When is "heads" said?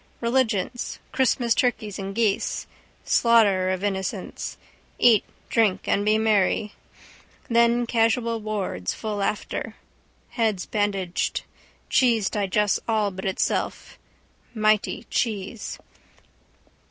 10.29-10.65